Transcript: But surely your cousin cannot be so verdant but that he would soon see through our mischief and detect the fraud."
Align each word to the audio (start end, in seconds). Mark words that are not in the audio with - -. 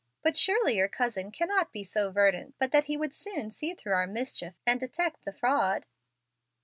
But 0.23 0.35
surely 0.35 0.77
your 0.77 0.87
cousin 0.87 1.29
cannot 1.29 1.71
be 1.71 1.83
so 1.83 2.09
verdant 2.09 2.55
but 2.57 2.71
that 2.71 2.85
he 2.85 2.97
would 2.97 3.13
soon 3.13 3.51
see 3.51 3.75
through 3.75 3.93
our 3.93 4.07
mischief 4.07 4.55
and 4.65 4.79
detect 4.79 5.25
the 5.25 5.31
fraud." 5.31 5.85